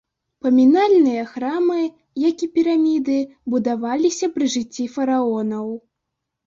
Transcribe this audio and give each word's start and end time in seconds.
Памінальныя 0.45 1.25
храмы, 1.33 1.77
як 2.29 2.45
і 2.47 2.51
піраміды, 2.57 3.19
будаваліся 3.57 4.35
пры 4.39 4.45
жыцці 4.57 4.93
фараонаў. 4.97 5.67